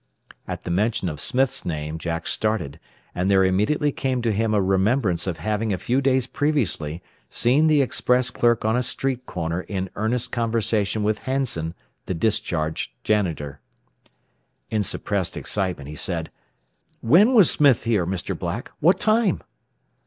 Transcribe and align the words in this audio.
At 0.47 0.63
the 0.63 0.71
mention 0.71 1.09
of 1.09 1.21
Smith's 1.21 1.63
name 1.63 1.99
Jack 1.99 2.25
started, 2.25 2.79
and 3.13 3.29
there 3.29 3.43
immediately 3.45 3.91
came 3.91 4.23
to 4.23 4.31
him 4.31 4.51
a 4.51 4.59
remembrance 4.59 5.27
of 5.27 5.37
having 5.37 5.71
a 5.71 5.77
few 5.77 6.01
days 6.01 6.25
previously 6.25 7.03
seen 7.29 7.67
the 7.67 7.83
express 7.83 8.31
clerk 8.31 8.65
on 8.65 8.75
a 8.75 8.81
street 8.81 9.27
corner 9.27 9.61
in 9.61 9.91
earnest 9.95 10.31
conversation 10.31 11.03
with 11.03 11.19
Hansen, 11.19 11.75
the 12.07 12.15
discharged 12.15 12.89
janitor. 13.03 13.59
In 14.71 14.81
suppressed 14.81 15.37
excitement 15.37 15.87
he 15.87 15.93
asked, 16.11 16.31
"When 17.01 17.35
was 17.35 17.51
Smith 17.51 17.83
here, 17.83 18.07
Mr. 18.07 18.35
Black? 18.35 18.71
What 18.79 18.99
time?" 18.99 19.41